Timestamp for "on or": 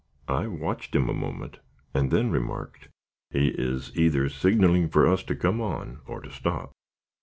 5.61-6.21